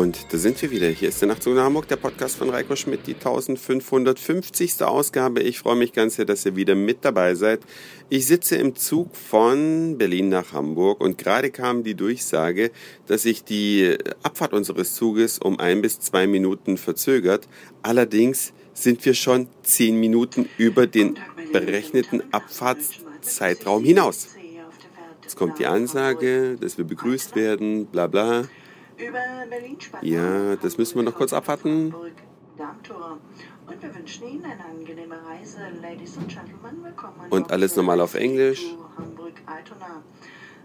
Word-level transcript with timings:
Und 0.00 0.32
da 0.32 0.38
sind 0.38 0.62
wir 0.62 0.70
wieder. 0.70 0.88
Hier 0.88 1.10
ist 1.10 1.20
der 1.20 1.28
Nachtzug 1.28 1.54
nach 1.54 1.64
Hamburg, 1.64 1.86
der 1.86 1.96
Podcast 1.96 2.36
von 2.36 2.48
Reiko 2.48 2.74
Schmidt, 2.74 3.06
die 3.06 3.12
1550. 3.12 4.80
Ausgabe. 4.80 5.42
Ich 5.42 5.58
freue 5.58 5.76
mich 5.76 5.92
ganz 5.92 6.16
sehr, 6.16 6.24
dass 6.24 6.46
ihr 6.46 6.56
wieder 6.56 6.74
mit 6.74 7.04
dabei 7.04 7.34
seid. 7.34 7.60
Ich 8.08 8.26
sitze 8.26 8.56
im 8.56 8.74
Zug 8.76 9.14
von 9.14 9.98
Berlin 9.98 10.30
nach 10.30 10.54
Hamburg 10.54 11.02
und 11.02 11.18
gerade 11.18 11.50
kam 11.50 11.84
die 11.84 11.96
Durchsage, 11.96 12.70
dass 13.08 13.24
sich 13.24 13.44
die 13.44 13.98
Abfahrt 14.22 14.54
unseres 14.54 14.94
Zuges 14.94 15.38
um 15.38 15.60
ein 15.60 15.82
bis 15.82 16.00
zwei 16.00 16.26
Minuten 16.26 16.78
verzögert. 16.78 17.46
Allerdings 17.82 18.54
sind 18.72 19.04
wir 19.04 19.12
schon 19.12 19.48
zehn 19.62 20.00
Minuten 20.00 20.48
über 20.56 20.86
den 20.86 21.18
berechneten 21.52 22.22
Abfahrtszeitraum 22.32 23.84
hinaus. 23.84 24.28
Jetzt 25.20 25.36
kommt 25.36 25.58
die 25.58 25.66
Ansage, 25.66 26.56
dass 26.58 26.78
wir 26.78 26.86
begrüßt 26.86 27.36
werden, 27.36 27.84
bla 27.84 28.06
bla. 28.06 28.48
Ja, 30.02 30.56
das 30.56 30.76
müssen 30.76 30.96
wir 30.96 31.02
noch 31.02 31.14
kurz 31.14 31.32
abwarten. 31.32 31.94
Und 31.94 33.82
wir 33.82 33.94
wünschen 33.94 34.28
Ihnen 34.28 34.44
eine 34.44 34.64
angenehme 34.64 35.16
Reise, 35.24 35.60
Ladies 35.80 36.18
and 36.18 36.28
Gentlemen. 36.28 36.84
Willkommen 36.84 37.30
und 37.30 37.50
alles 37.50 37.76
normal 37.76 38.00
auf 38.00 38.14
Englisch. 38.14 38.66
Hamburg-Altona. 38.98 40.02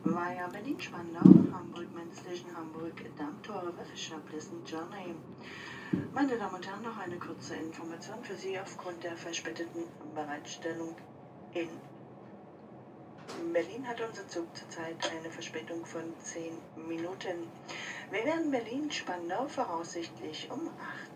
Via 0.04 0.48
Berlin-Spandau, 0.48 1.24
Hamburg-Main 1.24 2.10
Hamburg, 2.56 2.94
Dammtor, 3.18 3.74
wish 3.92 4.12
a 4.12 4.20
pleasant 4.30 4.70
journey. 4.70 5.16
Meine 6.14 6.38
Damen 6.38 6.56
und 6.56 6.68
Herren, 6.68 6.84
noch 6.84 6.98
eine 6.98 7.18
kurze 7.18 7.56
Information 7.56 8.18
für 8.22 8.36
Sie 8.36 8.60
aufgrund 8.60 9.04
der 9.04 9.16
verspäteten 9.16 9.84
Bereitstellung 10.14 10.96
in 11.54 11.70
Berlin 13.54 13.88
hat 13.88 14.02
unser 14.02 14.28
Zug 14.28 14.46
zurzeit 14.54 14.96
eine 15.18 15.30
Verspätung 15.30 15.86
von 15.86 16.02
10 16.24 16.88
Minuten. 16.88 17.48
Wir 18.12 18.26
werden 18.26 18.52
Berlin-Spandau 18.52 19.48
voraussichtlich 19.48 20.48
um 20.52 20.70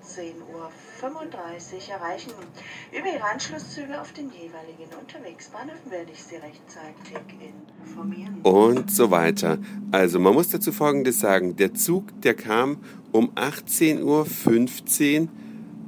18.35 0.04 0.28
Uhr 0.50 1.94
erreichen. 1.94 2.32
Über 2.92 3.08
Ihre 3.14 3.24
Anschlusszüge 3.24 4.02
auf 4.02 4.12
den 4.14 4.32
jeweiligen 4.32 4.90
Unterwegsbahnhöfen 5.00 5.92
werde 5.92 6.12
ich 6.12 6.24
Sie 6.24 6.36
rechtzeitig 6.36 7.18
informieren. 7.84 8.42
Und 8.42 8.92
so 8.92 9.12
weiter. 9.12 9.58
Also 9.92 10.20
man 10.20 10.34
muss 10.34 10.50
dazu 10.50 10.72
Folgendes 10.72 11.20
sagen. 11.20 11.56
Der 11.58 11.74
Zug, 11.74 12.22
der 12.22 12.34
kam 12.34 12.84
um 13.12 13.32
18.15 13.36 14.02
Uhr 14.04 14.26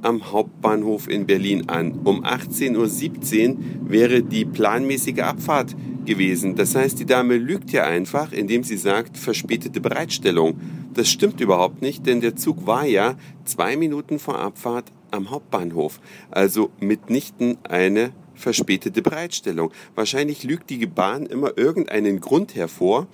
am 0.02 0.32
Hauptbahnhof 0.32 1.08
in 1.08 1.26
Berlin 1.26 1.68
an. 1.68 2.00
Um 2.04 2.24
18.17 2.24 3.50
Uhr 3.50 3.56
wäre 3.88 4.22
die 4.22 4.44
planmäßige 4.44 5.20
Abfahrt 5.20 5.74
gewesen. 6.04 6.56
Das 6.56 6.74
heißt, 6.74 6.98
die 6.98 7.06
Dame 7.06 7.36
lügt 7.36 7.70
ja 7.70 7.84
einfach, 7.84 8.32
indem 8.32 8.64
sie 8.64 8.76
sagt, 8.76 9.16
verspätete 9.16 9.80
Bereitstellung. 9.80 10.60
Das 10.92 11.08
stimmt 11.08 11.40
überhaupt 11.40 11.80
nicht, 11.80 12.06
denn 12.06 12.20
der 12.20 12.36
Zug 12.36 12.66
war 12.66 12.84
ja 12.84 13.16
zwei 13.44 13.76
Minuten 13.76 14.18
vor 14.18 14.38
Abfahrt 14.38 14.92
am 15.10 15.30
Hauptbahnhof. 15.30 16.00
Also 16.30 16.70
mitnichten 16.80 17.58
eine 17.64 18.12
verspätete 18.34 19.02
Bereitstellung. 19.02 19.72
Wahrscheinlich 19.94 20.42
lügt 20.42 20.70
die 20.70 20.86
Bahn 20.86 21.26
immer 21.26 21.56
irgendeinen 21.56 22.20
Grund 22.20 22.54
hervor, 22.54 23.06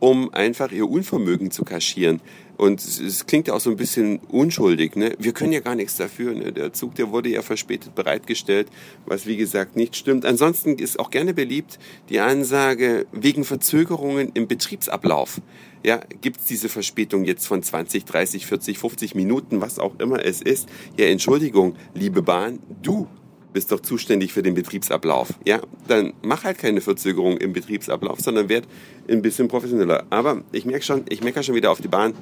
um 0.00 0.32
einfach 0.32 0.72
ihr 0.72 0.88
Unvermögen 0.88 1.50
zu 1.50 1.64
kaschieren. 1.64 2.20
Und 2.56 2.80
es 2.80 3.26
klingt 3.26 3.48
ja 3.48 3.54
auch 3.54 3.60
so 3.60 3.70
ein 3.70 3.76
bisschen 3.76 4.18
unschuldig. 4.28 4.96
Ne? 4.96 5.14
Wir 5.18 5.32
können 5.32 5.52
ja 5.52 5.60
gar 5.60 5.74
nichts 5.74 5.96
dafür. 5.96 6.32
Ne? 6.32 6.52
Der 6.52 6.72
Zug, 6.72 6.94
der 6.94 7.10
wurde 7.10 7.28
ja 7.28 7.42
verspätet 7.42 7.94
bereitgestellt, 7.94 8.68
was 9.04 9.26
wie 9.26 9.36
gesagt 9.36 9.76
nicht 9.76 9.94
stimmt. 9.94 10.24
Ansonsten 10.24 10.76
ist 10.78 10.98
auch 10.98 11.10
gerne 11.10 11.34
beliebt 11.34 11.78
die 12.08 12.20
Ansage 12.20 13.06
wegen 13.12 13.44
Verzögerungen 13.44 14.30
im 14.32 14.48
Betriebsablauf. 14.48 15.42
Ja, 15.84 16.00
gibt 16.20 16.40
es 16.40 16.46
diese 16.46 16.68
Verspätung 16.68 17.24
jetzt 17.24 17.46
von 17.46 17.62
20, 17.62 18.06
30, 18.06 18.46
40, 18.46 18.78
50 18.78 19.14
Minuten, 19.14 19.60
was 19.60 19.78
auch 19.78 20.00
immer 20.00 20.24
es 20.24 20.40
ist? 20.40 20.68
Ja, 20.96 21.06
Entschuldigung, 21.06 21.76
liebe 21.94 22.22
Bahn, 22.22 22.58
du 22.82 23.06
bist 23.52 23.72
doch 23.72 23.80
zuständig 23.80 24.32
für 24.32 24.42
den 24.42 24.54
Betriebsablauf. 24.54 25.34
Ja, 25.46 25.60
dann 25.88 26.12
mach 26.22 26.44
halt 26.44 26.58
keine 26.58 26.80
Verzögerung 26.80 27.38
im 27.38 27.52
Betriebsablauf, 27.52 28.20
sondern 28.20 28.48
werd 28.48 28.66
ein 29.08 29.22
bisschen 29.22 29.48
professioneller. 29.48 30.04
Aber 30.10 30.42
ich 30.52 30.64
merke 30.64 30.84
schon, 30.84 31.04
ich 31.08 31.22
meckere 31.22 31.42
schon 31.42 31.54
wieder 31.54 31.70
auf 31.70 31.80
die 31.80 31.88
Bahn. 31.88 32.14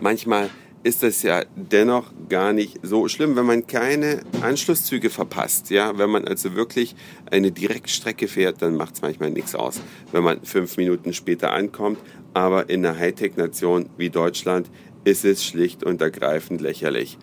Manchmal 0.00 0.50
ist 0.84 1.02
das 1.02 1.22
ja 1.22 1.44
dennoch 1.54 2.12
gar 2.28 2.52
nicht 2.52 2.80
so 2.82 3.06
schlimm, 3.08 3.36
wenn 3.36 3.46
man 3.46 3.66
keine 3.66 4.22
Anschlusszüge 4.40 5.10
verpasst. 5.10 5.70
Ja, 5.70 5.96
wenn 5.98 6.10
man 6.10 6.26
also 6.26 6.54
wirklich 6.54 6.96
eine 7.30 7.52
Direktstrecke 7.52 8.26
fährt, 8.26 8.62
dann 8.62 8.76
macht 8.76 8.94
es 8.94 9.02
manchmal 9.02 9.30
nichts 9.30 9.54
aus, 9.54 9.80
wenn 10.10 10.24
man 10.24 10.42
fünf 10.44 10.76
Minuten 10.76 11.12
später 11.12 11.52
ankommt. 11.52 11.98
Aber 12.34 12.68
in 12.70 12.84
einer 12.84 12.98
Hightech-Nation 12.98 13.90
wie 13.96 14.10
Deutschland 14.10 14.70
ist 15.04 15.24
es 15.24 15.44
schlicht 15.44 15.84
und 15.84 16.00
ergreifend 16.00 16.60
lächerlich. 16.60 17.18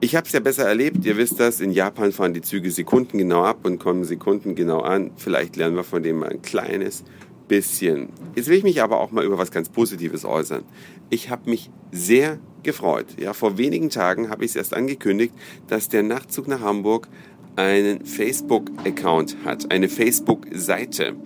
Ich 0.00 0.14
habe 0.14 0.28
es 0.28 0.32
ja 0.32 0.38
besser 0.38 0.64
erlebt, 0.64 1.04
ihr 1.04 1.16
wisst 1.16 1.40
das, 1.40 1.60
in 1.60 1.72
Japan 1.72 2.12
fahren 2.12 2.32
die 2.32 2.40
Züge 2.40 2.70
sekundengenau 2.70 3.42
ab 3.42 3.64
und 3.64 3.80
kommen 3.80 4.04
sekundengenau 4.04 4.80
an. 4.80 5.10
Vielleicht 5.16 5.56
lernen 5.56 5.74
wir 5.74 5.82
von 5.82 6.04
dem 6.04 6.20
mal 6.20 6.28
ein 6.28 6.40
kleines 6.40 7.02
bisschen. 7.48 8.10
Jetzt 8.36 8.48
will 8.48 8.58
ich 8.58 8.62
mich 8.62 8.80
aber 8.80 9.00
auch 9.00 9.10
mal 9.10 9.24
über 9.24 9.38
was 9.38 9.50
ganz 9.50 9.70
Positives 9.70 10.24
äußern. 10.24 10.62
Ich 11.10 11.30
habe 11.30 11.50
mich 11.50 11.70
sehr 11.90 12.38
gefreut. 12.62 13.06
Ja, 13.18 13.32
vor 13.32 13.58
wenigen 13.58 13.90
Tagen 13.90 14.30
habe 14.30 14.44
ich 14.44 14.52
es 14.52 14.56
erst 14.56 14.72
angekündigt, 14.72 15.34
dass 15.66 15.88
der 15.88 16.04
Nachtzug 16.04 16.46
nach 16.46 16.60
Hamburg 16.60 17.08
einen 17.56 18.04
Facebook-Account 18.04 19.38
hat, 19.44 19.72
eine 19.72 19.88
Facebook-Seite. 19.88 21.16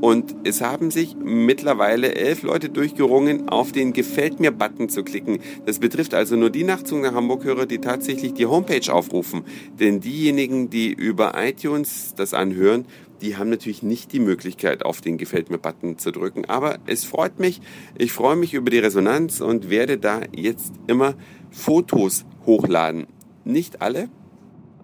Und 0.00 0.34
es 0.44 0.62
haben 0.62 0.90
sich 0.90 1.14
mittlerweile 1.16 2.14
elf 2.14 2.42
Leute 2.42 2.70
durchgerungen, 2.70 3.48
auf 3.48 3.72
den 3.72 3.92
Gefällt 3.92 4.40
mir-Button 4.40 4.88
zu 4.88 5.04
klicken. 5.04 5.40
Das 5.66 5.78
betrifft 5.78 6.14
also 6.14 6.36
nur 6.36 6.50
die 6.50 6.64
Nachtzug 6.64 7.02
nach 7.02 7.14
Hamburg-Hörer, 7.14 7.66
die 7.66 7.78
tatsächlich 7.78 8.32
die 8.32 8.46
Homepage 8.46 8.92
aufrufen. 8.92 9.42
Denn 9.78 10.00
diejenigen, 10.00 10.70
die 10.70 10.92
über 10.92 11.34
iTunes 11.36 12.14
das 12.16 12.32
anhören, 12.32 12.86
die 13.20 13.36
haben 13.36 13.50
natürlich 13.50 13.82
nicht 13.82 14.12
die 14.12 14.20
Möglichkeit, 14.20 14.84
auf 14.84 15.02
den 15.02 15.18
Gefällt 15.18 15.50
mir-Button 15.50 15.98
zu 15.98 16.10
drücken. 16.10 16.46
Aber 16.46 16.78
es 16.86 17.04
freut 17.04 17.38
mich. 17.38 17.60
Ich 17.98 18.12
freue 18.12 18.36
mich 18.36 18.54
über 18.54 18.70
die 18.70 18.78
Resonanz 18.78 19.42
und 19.42 19.68
werde 19.68 19.98
da 19.98 20.22
jetzt 20.34 20.72
immer 20.86 21.14
Fotos 21.50 22.24
hochladen. 22.46 23.06
Nicht 23.44 23.82
alle, 23.82 24.08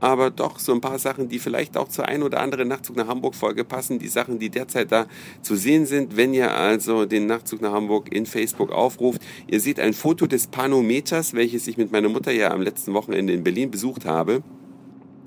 aber 0.00 0.30
doch 0.30 0.58
so 0.58 0.72
ein 0.72 0.80
paar 0.80 0.98
Sachen, 0.98 1.28
die 1.28 1.38
vielleicht 1.38 1.76
auch 1.76 1.88
zur 1.88 2.06
ein 2.06 2.22
oder 2.22 2.40
anderen 2.40 2.68
Nachtzug 2.68 2.96
nach 2.96 3.06
Hamburg 3.06 3.34
Folge 3.34 3.64
passen, 3.64 3.98
die 3.98 4.08
Sachen, 4.08 4.38
die 4.38 4.50
derzeit 4.50 4.92
da 4.92 5.06
zu 5.42 5.56
sehen 5.56 5.86
sind, 5.86 6.16
wenn 6.16 6.34
ihr 6.34 6.54
also 6.54 7.06
den 7.06 7.26
Nachtzug 7.26 7.62
nach 7.62 7.72
Hamburg 7.72 8.12
in 8.12 8.26
Facebook 8.26 8.70
aufruft. 8.70 9.22
Ihr 9.46 9.60
seht 9.60 9.80
ein 9.80 9.92
Foto 9.92 10.26
des 10.26 10.46
Panometers, 10.46 11.34
welches 11.34 11.66
ich 11.66 11.76
mit 11.76 11.92
meiner 11.92 12.08
Mutter 12.08 12.32
ja 12.32 12.50
am 12.50 12.62
letzten 12.62 12.94
Wochenende 12.94 13.32
in 13.32 13.44
Berlin 13.44 13.70
besucht 13.70 14.04
habe. 14.04 14.42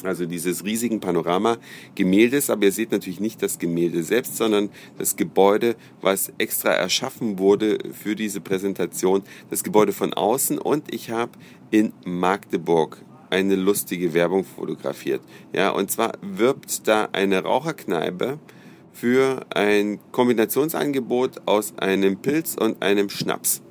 Also 0.04 0.26
dieses 0.26 0.64
riesigen 0.64 1.02
Panorama-Gemäldes, 1.02 2.50
aber 2.50 2.66
ihr 2.66 2.72
seht 2.72 2.92
natürlich 2.92 3.20
nicht 3.20 3.42
das 3.42 3.60
Gemälde 3.60 4.04
selbst, 4.04 4.38
sondern 4.38 4.70
das 4.98 5.18
Gebäude, 5.18 5.76
was 6.02 6.32
extra 6.38 6.70
erschaffen 6.70 7.38
wurde 7.38 7.80
für 7.92 8.16
diese 8.16 8.40
Präsentation. 8.40 9.24
Das 9.50 9.64
Gebäude 9.64 9.92
von 9.92 10.14
außen 10.14 10.58
und 10.58 10.94
ich 10.94 11.10
habe 11.10 11.32
in 11.72 11.92
Magdeburg 12.06 13.04
eine 13.30 13.56
lustige 13.56 14.14
Werbung 14.14 14.44
fotografiert. 14.44 15.22
Ja, 15.54 15.70
und 15.72 15.92
zwar 15.92 16.14
wirbt 16.22 16.88
da 16.88 17.10
eine 17.12 17.44
Raucherkneipe 17.44 18.40
für 18.92 19.46
ein 19.54 20.00
Kombinationsangebot 20.12 21.48
aus 21.48 21.74
einem 21.78 22.18
Pilz 22.18 22.56
und 22.56 22.82
einem 22.82 23.10
Schnaps. 23.10 23.62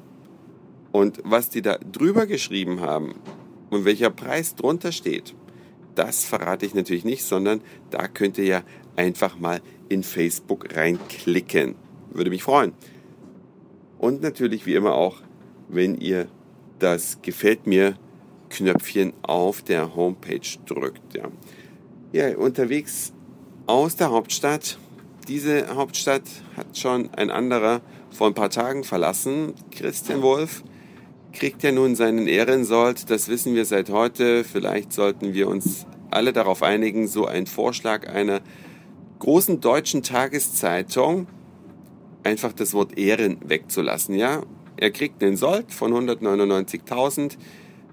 Und 0.93 1.21
was 1.25 1.51
die 1.51 1.63
da 1.63 1.79
drüber 1.79 2.27
geschrieben 2.27 2.81
haben 2.81 3.15
und 3.71 3.85
welcher 3.85 4.11
Preis 4.11 4.55
drunter 4.55 4.93
steht, 4.93 5.35
das 5.95 6.25
verrate 6.25 6.65
ich 6.65 6.75
natürlich 6.75 7.05
nicht, 7.05 7.25
sondern 7.25 7.61
da 7.91 8.09
könnt 8.09 8.39
ihr 8.39 8.45
ja 8.45 8.63
einfach 8.97 9.39
mal 9.39 9.61
in 9.89 10.03
Facebook 10.03 10.75
reinklicken. 10.75 11.75
Würde 12.11 12.31
mich 12.31 12.43
freuen. 12.43 12.73
Und 13.99 14.23
natürlich 14.23 14.65
wie 14.65 14.75
immer 14.75 14.95
auch, 14.95 15.17
wenn 15.69 15.97
ihr 15.97 16.29
das 16.79 17.21
gefällt 17.21 17.67
mir 17.67 17.99
Knöpfchen 18.51 19.13
auf 19.23 19.63
der 19.63 19.95
Homepage 19.95 20.41
drückt. 20.67 21.15
Ja. 21.15 21.29
ja, 22.13 22.37
unterwegs 22.37 23.13
aus 23.67 23.97
der 23.97 24.11
Hauptstadt. 24.11 24.79
Diese 25.29 25.75
Hauptstadt 25.75 26.23
hat 26.57 26.79
schon 26.79 27.13
ein 27.15 27.31
anderer 27.31 27.83
vor 28.11 28.27
ein 28.27 28.35
paar 28.35 28.51
Tagen 28.51 28.85
verlassen. 28.85 29.53
Christian 29.71 30.23
Wolf 30.23 30.63
kriegt 31.33 31.63
ja 31.63 31.73
nun 31.73 31.95
seinen 31.95 32.27
Ehrensold. 32.27 33.11
Das 33.11 33.29
wissen 33.29 33.55
wir 33.55 33.65
seit 33.65 33.91
heute. 33.91 34.45
Vielleicht 34.45 34.93
sollten 34.93 35.35
wir 35.35 35.49
uns 35.49 35.87
alle 36.11 36.33
darauf 36.33 36.63
einigen, 36.63 37.07
so 37.07 37.27
ein 37.27 37.47
Vorschlag 37.47 38.09
einer 38.09 38.41
großen 39.19 39.61
deutschen 39.61 40.03
Tageszeitung 40.03 41.27
einfach 42.23 42.53
das 42.53 42.73
Wort 42.73 42.97
Ehren 42.97 43.39
wegzulassen. 43.45 44.15
Ja, 44.15 44.43
er 44.77 44.91
kriegt 44.91 45.23
den 45.23 45.37
Sold 45.37 45.73
von 45.73 45.93
199.000 45.93 47.37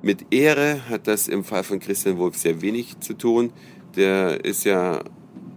mit 0.02 0.34
Ehre 0.34 0.88
hat 0.90 1.08
das 1.08 1.28
im 1.28 1.44
Fall 1.44 1.64
von 1.64 1.80
Christian 1.80 2.18
Wolf 2.18 2.38
sehr 2.38 2.62
wenig 2.62 3.00
zu 3.00 3.14
tun. 3.14 3.52
Der 3.96 4.44
ist 4.44 4.66
ja, 4.66 5.04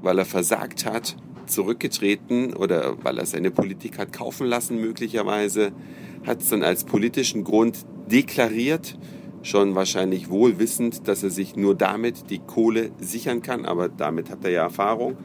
weil 0.03 0.19
er 0.19 0.25
versagt 0.25 0.87
hat, 0.87 1.17
zurückgetreten 1.47 2.55
oder 2.55 3.03
weil 3.03 3.19
er 3.19 3.27
seine 3.27 3.51
Politik 3.51 3.99
hat 3.99 4.13
kaufen 4.13 4.47
lassen 4.47 4.81
möglicherweise, 4.81 5.73
hat 6.27 6.41
es 6.43 6.49
dann 6.49 6.63
als 6.63 6.85
politischen 6.85 7.45
Grund 7.45 7.79
deklariert, 8.11 8.99
schon 9.43 9.75
wahrscheinlich 9.75 10.31
wohl 10.31 10.59
wissend, 10.59 11.09
dass 11.09 11.23
er 11.23 11.31
sich 11.31 11.57
nur 11.57 11.75
damit 11.75 12.31
die 12.31 12.39
Kohle 12.41 12.91
sichern 13.01 13.43
kann, 13.43 13.65
aber 13.65 13.89
damit 13.89 14.31
hat 14.31 14.45
er 14.45 14.51
ja 14.51 14.63
Erfahrung. 14.63 15.17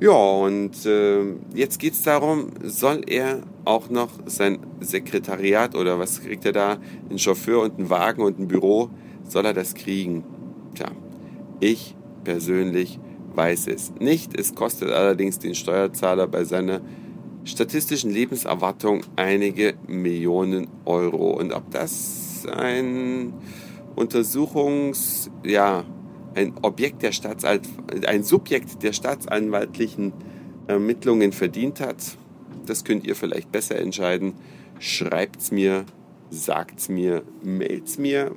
Ja, 0.00 0.12
und 0.12 0.84
äh, 0.86 1.24
jetzt 1.54 1.78
geht 1.78 1.94
es 1.94 2.02
darum, 2.02 2.50
soll 2.62 3.02
er 3.06 3.42
auch 3.64 3.88
noch 3.90 4.10
sein 4.26 4.58
Sekretariat 4.84 5.74
oder 5.74 5.98
was 5.98 6.22
kriegt 6.22 6.44
er 6.44 6.52
da, 6.52 6.78
einen 7.08 7.18
Chauffeur 7.18 7.62
und 7.62 7.78
einen 7.78 7.90
Wagen 7.90 8.22
und 8.22 8.38
ein 8.38 8.48
Büro, 8.48 8.90
soll 9.28 9.46
er 9.46 9.54
das 9.54 9.74
kriegen? 9.74 10.24
Tja, 10.74 10.90
ich 11.60 11.96
persönlich 12.24 12.98
weiß 13.34 13.66
es 13.68 13.92
nicht. 13.98 14.38
Es 14.38 14.54
kostet 14.54 14.90
allerdings 14.90 15.38
den 15.38 15.54
Steuerzahler 15.54 16.26
bei 16.26 16.44
seiner 16.44 16.80
statistischen 17.44 18.10
Lebenserwartung 18.10 19.02
einige 19.16 19.74
Millionen 19.86 20.68
Euro. 20.84 21.30
Und 21.38 21.52
ob 21.52 21.70
das 21.70 22.46
ein 22.50 23.34
Untersuchungs, 23.96 25.30
ja, 25.44 25.84
ein 26.34 26.54
Objekt 26.62 27.02
der 27.02 27.12
Staatsanwalt, 27.12 27.68
ein 28.06 28.24
Subjekt 28.24 28.82
der 28.82 28.92
staatsanwaltlichen 28.92 30.12
Ermittlungen 30.66 31.32
verdient 31.32 31.80
hat, 31.80 32.16
das 32.66 32.84
könnt 32.84 33.06
ihr 33.06 33.14
vielleicht 33.14 33.52
besser 33.52 33.78
entscheiden. 33.78 34.34
Schreibt's 34.78 35.50
mir, 35.50 35.84
sagt's 36.30 36.88
mir, 36.88 37.22
mailt's 37.42 37.98
mir, 37.98 38.32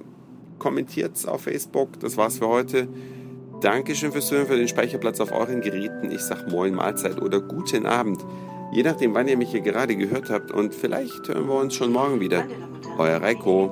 kommentiert's 0.60 1.26
auf 1.26 1.42
Facebook. 1.42 2.00
Das 2.00 2.18
war's 2.18 2.40
für 2.40 2.48
heute. 2.48 2.88
Dankeschön 3.62 4.12
fürs 4.12 4.32
Hören, 4.32 4.48
für 4.48 4.56
den 4.56 4.68
Speicherplatz 4.68 5.20
auf 5.20 5.32
euren 5.32 5.62
Geräten. 5.62 6.12
Ich 6.12 6.22
sag 6.22 6.48
Moin, 6.50 6.76
Mahlzeit 6.76 7.20
oder 7.22 7.42
guten 7.42 7.86
Abend. 7.86 8.24
Je 8.72 8.84
nachdem, 8.84 9.14
wann 9.14 9.28
ihr 9.28 9.38
mich 9.38 9.52
hier 9.52 9.62
gerade 9.62 9.96
gehört 9.96 10.30
habt. 10.30 10.52
Und 10.52 10.76
vielleicht 10.76 11.28
hören 11.28 11.48
wir 11.48 11.56
uns 11.56 11.74
schon 11.74 11.92
morgen 11.92 12.20
wieder. 12.20 12.46
Euer 12.98 13.22
Reiko. 13.22 13.72